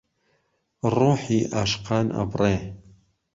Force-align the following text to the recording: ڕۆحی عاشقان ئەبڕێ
ڕۆحی 0.95 1.39
عاشقان 1.55 2.05
ئەبڕێ 2.17 2.55